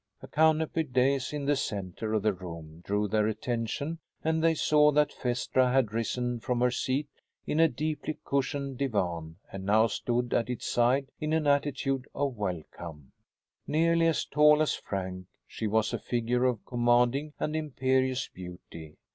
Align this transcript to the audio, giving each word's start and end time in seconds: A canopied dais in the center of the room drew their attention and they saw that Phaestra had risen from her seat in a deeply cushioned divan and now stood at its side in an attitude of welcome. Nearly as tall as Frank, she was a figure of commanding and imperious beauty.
A 0.23 0.27
canopied 0.27 0.93
dais 0.93 1.31
in 1.31 1.45
the 1.45 1.55
center 1.55 2.15
of 2.15 2.23
the 2.23 2.33
room 2.33 2.81
drew 2.83 3.07
their 3.07 3.27
attention 3.27 3.99
and 4.23 4.43
they 4.43 4.55
saw 4.55 4.91
that 4.91 5.11
Phaestra 5.13 5.71
had 5.71 5.93
risen 5.93 6.39
from 6.39 6.59
her 6.61 6.71
seat 6.71 7.07
in 7.45 7.59
a 7.59 7.67
deeply 7.67 8.17
cushioned 8.25 8.79
divan 8.79 9.35
and 9.51 9.63
now 9.63 9.85
stood 9.85 10.33
at 10.33 10.49
its 10.49 10.65
side 10.65 11.11
in 11.19 11.33
an 11.33 11.45
attitude 11.45 12.05
of 12.15 12.35
welcome. 12.35 13.11
Nearly 13.67 14.07
as 14.07 14.25
tall 14.25 14.63
as 14.63 14.73
Frank, 14.73 15.27
she 15.45 15.67
was 15.67 15.93
a 15.93 15.99
figure 15.99 16.45
of 16.45 16.65
commanding 16.65 17.33
and 17.39 17.55
imperious 17.55 18.27
beauty. 18.27 18.97